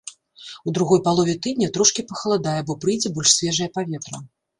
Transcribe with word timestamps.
У 0.69 0.71
другой 0.77 1.01
палове 1.07 1.35
тыдня 1.43 1.67
трошкі 1.75 2.05
пахаладае, 2.11 2.55
бо 2.71 2.77
прыйдзе 2.87 3.13
больш 3.19 3.35
свежае 3.37 3.69
паветра. 3.77 4.23